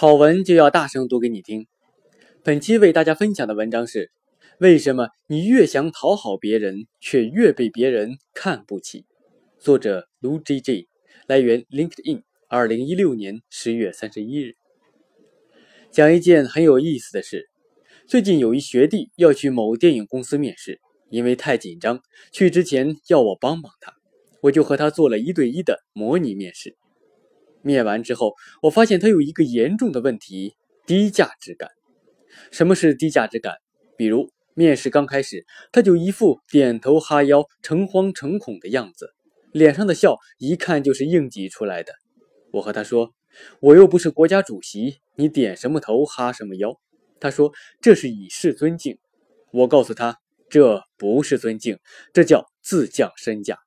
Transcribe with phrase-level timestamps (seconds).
[0.00, 1.66] 好文就要大声读给你听。
[2.42, 4.10] 本期为大家分享的文章是：
[4.58, 9.04] 为什么你越想讨好别人，却越被别人看不起？
[9.58, 10.88] 作者卢 J J，
[11.26, 14.54] 来源 LinkedIn，二零一六年十月三十一日。
[15.90, 17.50] 讲一件很有意思的事：
[18.06, 20.80] 最近有一学弟要去某电影公司面试，
[21.10, 22.00] 因为太紧张，
[22.32, 23.92] 去之前要我帮帮他，
[24.44, 26.78] 我就和他做了一对一的模拟面试。
[27.62, 30.54] 面完之后，我发现他有一个严重的问题：
[30.86, 31.70] 低价值感。
[32.50, 33.54] 什么是低价值感？
[33.96, 39.10] 比如面试刚开始，他就一副点头哈腰、诚惶诚恐的样子，
[39.52, 41.92] 脸上的笑一看就是硬挤出来的。
[42.52, 43.12] 我和他说
[43.60, 46.80] ：“我又不是国家主席，你点什么头哈什么腰。”
[47.20, 48.98] 他说：“这是以示尊敬。”
[49.52, 50.18] 我告诉他
[50.48, 51.78] ：“这不是尊敬，
[52.12, 53.58] 这叫自降身价。”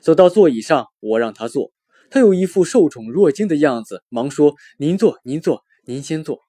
[0.00, 1.72] 走到座椅上，我让他坐。
[2.10, 6.40] 他有一副受宠若惊的样子，忙说：“您坐，您坐，您先坐。”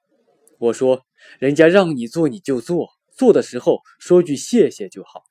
[0.58, 1.04] 我说
[1.40, 5.24] ：“人家让你坐你就坐，坐的时候说句谢谢就好。”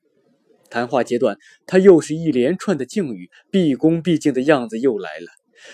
[0.71, 5.27] 谈话阶段，他又是一连串的敬语，毕恭毕敬的样子又来了，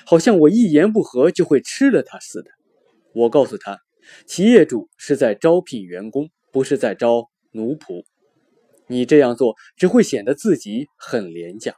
[0.06, 2.50] 好像我一言不合就会吃了他似的。
[3.12, 3.80] 我告诉他
[4.26, 8.04] ：“企业主是在招聘员工，不是在招奴仆。
[8.86, 11.74] 你这样做只会显得自己很廉价。”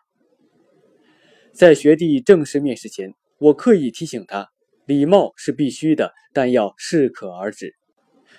[1.57, 4.51] 在学弟正式面试前，我刻意提醒他，
[4.85, 7.75] 礼貌是必须的，但要适可而止。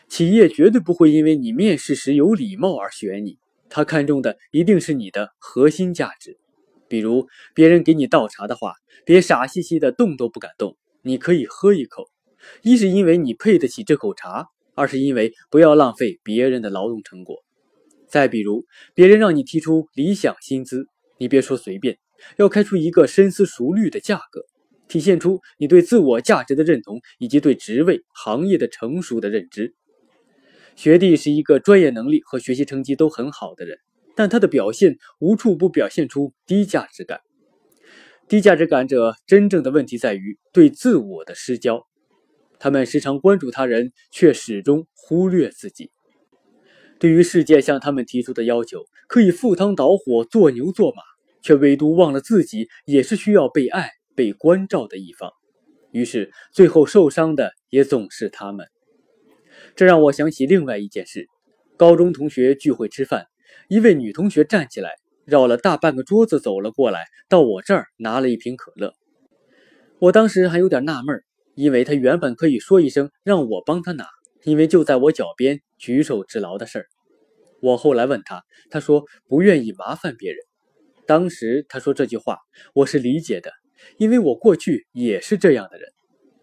[0.07, 6.37] 企业绝对不会因为你面试时有礼貌而选你，他看重的一定是你的核心价值。
[6.87, 12.11] 比如，别人给你倒茶的话，别傻兮兮的动都不敢动，你可以喝一口，
[12.61, 17.43] 一是因为你配得起这口茶，二是因为不要浪费别人的劳动成果。
[18.07, 20.85] 再比如，别人让你提出理想薪资，
[21.17, 21.97] 你别说随便。
[22.37, 24.45] 要开出一个深思熟虑的价格，
[24.87, 29.75] 体现出你对自我价值的认同以及对职位行业的成熟的认知。
[30.75, 33.79] 学弟是一个专业能力和学习成绩都很好的人，
[34.15, 37.21] 但他的表现无处不表现出低价值感。
[38.27, 41.87] 低价值感者真正的问题在于对自我的失焦，
[42.59, 45.89] 他们时常关注他人，却始终忽略自己。
[46.99, 51.01] 对于世界向他们提出的要求，可以赴汤蹈火，做牛做马。
[51.47, 55.31] 却唯独忘了自己也是需要被爱、被关照的一方，
[55.91, 58.67] 于是最后受伤的也总是他们。
[59.73, 61.25] 这让我想起另外一件事：
[61.77, 63.27] 高中同学聚会吃饭，
[63.69, 68.93] 一位女同学站起来，绕了大半个桌子走了过来，到我这儿拿了一瓶可乐。
[69.99, 71.23] 我当时还有点纳闷，
[71.55, 74.05] 因为她原本可以说一声让我帮她拿，
[74.43, 76.87] 因为就在我脚边，举手之劳的事儿。
[77.61, 80.39] 我后来问她，她说不愿意麻烦别人。
[81.07, 82.37] 当时他说这句话，
[82.73, 83.53] 我是理解的，
[83.97, 85.89] 因为我过去也是这样的人，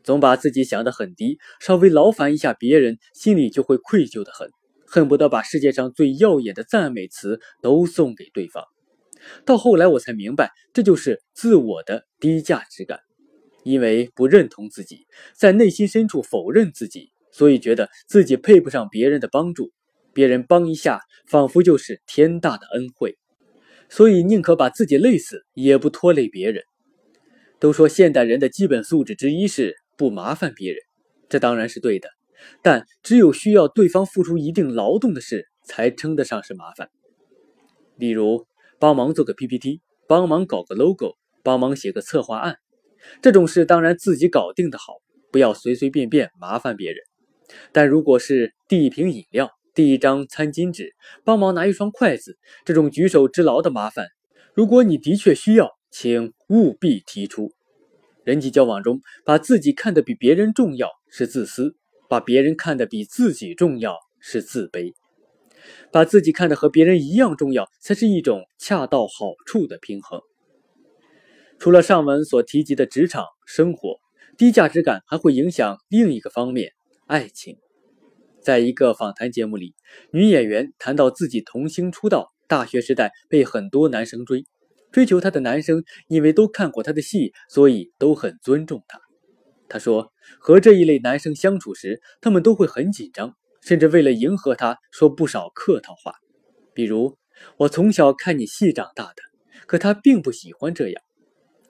[0.02, 4.48] 总把自己想得很低，稍微劳烦一下别人，心里就会愧疚的很，
[4.86, 8.64] 恨不得把世界上最耀眼的赞美词都送给对方。
[9.44, 13.00] 到后来我才明白，这就是自我的低价值感，
[13.64, 19.72] 因为不认同自己，在内心深处否认自己，所以觉得自己配不上别人的帮助，
[20.14, 23.18] 别人帮一下，仿佛就是天大的恩惠。
[23.88, 26.62] 所以宁可把自己累死，也不拖累别人。
[27.58, 30.80] 都说现代人的基本素质之一是不麻烦别人，
[31.28, 32.08] 这当然是对的。
[32.62, 36.90] 但只有需要对方付出一定劳动的事，才称得上是麻烦。
[37.96, 38.46] 例如，
[38.78, 42.56] 帮忙做个 PPT，帮忙搞个 logo，帮忙写个策划案，
[43.22, 44.94] 这种事当然自己搞定的好，
[45.30, 46.98] 不要随随便便麻烦别人。
[47.72, 54.06] 但如果是递一瓶饮料，递一张餐巾纸，帮忙拿一双筷子，这种举手之劳的麻烦，
[54.54, 57.52] 如果你的确需要，请务必提出。
[58.24, 61.76] 人际交往中，把自己看得比别人重要是自私，
[62.08, 64.94] 把别人看得比自己重要是自卑，
[65.92, 70.20] 把自己看得和别人一样重要，才是一种恰到好处的平衡。
[71.58, 73.96] 除了上文所提及的职场生活，
[74.36, 76.72] 低价值感还会影响另一个方面——
[77.06, 77.56] 爱情。
[78.44, 79.74] 在一个访谈节目里，
[80.12, 84.44] 女演员谈到自己童星出道，大学时代被很多男生追，
[84.92, 89.00] 追求她的男生因为都看过她的戏，所以都很尊重她。
[89.66, 96.12] 她说，和这一类男生相处时，他们都会很紧张，甚至为了迎合他，说不少客套话，
[96.74, 97.16] 比如
[97.56, 99.22] “我从小看你戏长大的”，
[99.66, 101.02] 可他并不喜欢这样。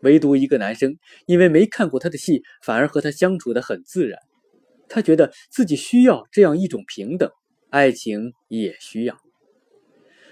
[0.01, 4.19] 唯独一个男生，因为没看过他的戏，反而和他相处得很自然。
[4.95, 7.29] 他觉得自己需要这样一种平等，
[7.69, 9.19] 爱情也需要。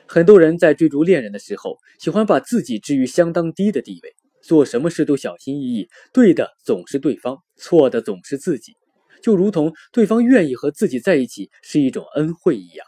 [0.07, 8.77] 很多人在追逐恋人的时候，喜欢把自己置于相当低的地位，做什么事都小心翼翼，对的总是对方，错的总是自己，
[9.21, 12.87] 就如同对方愿意和自己在一起是一种恩惠一样。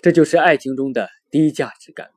[0.00, 2.10] 这就是爱情中的低价值感。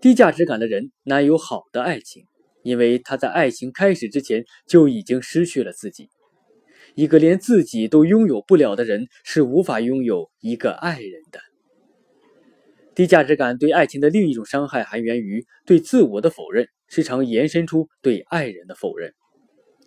[0.00, 2.24] 低价值感的人难有好的爱情，
[2.62, 6.08] 因为他在爱情开始之前就已经失去了自己。
[6.94, 11.40] 一个连自己都拥有不了的人，是无法拥有一个爱人的。
[12.94, 19.12] 低价值感对爱情的另一种伤害，还源于对自我的否认，时常延伸出对爱人的否认。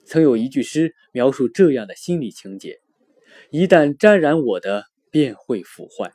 [0.06, 2.78] 曾有一句诗描述这样的心理情节
[3.52, 6.12] ：“一旦沾染我的，便会腐坏。”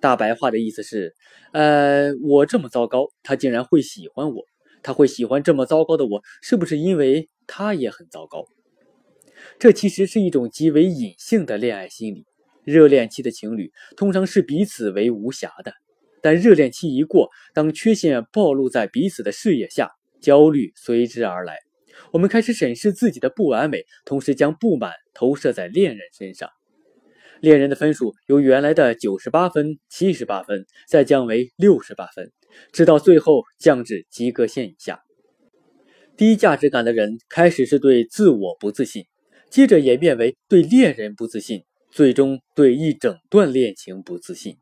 [0.00, 1.14] 大白话的意思是，
[1.52, 4.44] 呃，我这么糟糕，他竟然会喜欢我？
[4.82, 8.44] 他会喜欢这么糟糕的我，是不是因为他也很糟糕？
[9.58, 12.24] 这其实是一种极为隐性的恋爱心理。
[12.64, 15.72] 热恋期的情侣通常是彼此为无瑕的。
[16.22, 21.56] 但热恋期一过，当缺陷暴露在彼此的视野下，焦虑随之而来。
[22.12, 26.50] 我们开始审视自己的不完美，同时将不满投射在恋人身上。
[27.40, 32.30] 恋人的分数由原来的九十八分、七十八分，再降为六十八分，
[32.70, 35.00] 直到最后降至及格线以下。
[36.18, 39.06] 低价值感的人开始是对自我不自信，
[39.50, 44.56] 接着演变为对恋人不自信，最终对一整段恋情不自信。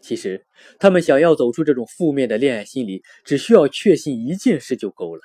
[0.00, 0.46] 其实，
[0.78, 5.22] 他们想要走出这种负面的恋爱心理，只需要确信一件事就够了，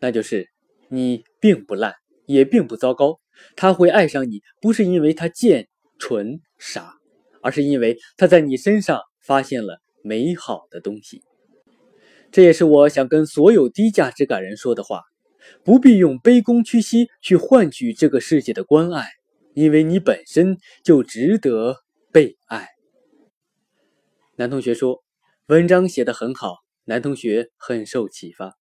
[0.00, 0.48] 那就是
[0.88, 1.94] 你并不烂，
[2.26, 3.20] 也并不糟糕。
[3.54, 5.68] 他会爱上你，不是因为他贱、
[5.98, 6.94] 蠢、傻，
[7.42, 11.22] 而是因为他在你身上发现了美好的东西。
[12.32, 15.02] 这也是我想跟所有低价值感人说的话：
[15.64, 19.08] 不必用卑躬屈膝去换取这个世界的关爱，
[19.54, 21.76] 因为你本身就值得
[22.12, 22.68] 被爱。
[24.36, 25.02] 男同学说
[25.48, 28.56] ：“文章写得很好，男同学很受启发。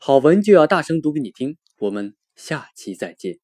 [0.00, 1.56] 好文就要大声读给你听。
[1.78, 3.38] 我们下期再见。”